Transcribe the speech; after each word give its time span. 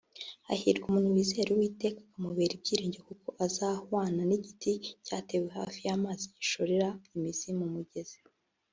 Hahirwa 0.47 0.85
umuntu 0.87 1.15
wizera 1.15 1.49
uwiteka 1.51 1.99
akamubera 2.03 2.53
ibyiringiro 2.55 3.03
kuko 3.09 3.29
azahwana 3.45 4.21
n'igiti 4.25 4.71
cyatewe 5.05 5.47
hafi 5.57 5.79
y'amazi 5.87 6.23
gishorera 6.35 6.89
imizi 7.15 7.49
mu 7.59 7.67
mugezi 7.75 8.17